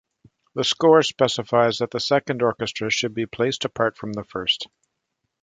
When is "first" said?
4.23-4.67